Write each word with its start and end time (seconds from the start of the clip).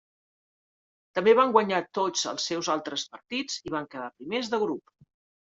També 1.19 1.35
van 1.39 1.53
guanyar 1.55 1.81
tots 1.97 2.23
els 2.33 2.47
seus 2.53 2.71
altres 2.77 3.05
partits 3.13 3.61
i 3.69 3.75
van 3.77 3.87
quedar 3.93 4.11
primers 4.17 4.53
de 4.57 4.63
grup. 4.67 4.93